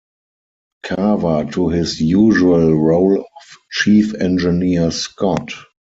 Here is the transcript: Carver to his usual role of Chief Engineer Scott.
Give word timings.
Carver 0.81 1.45
to 1.51 1.69
his 1.69 2.01
usual 2.01 2.71
role 2.73 3.19
of 3.19 3.57
Chief 3.69 4.15
Engineer 4.15 4.89
Scott. 4.89 5.51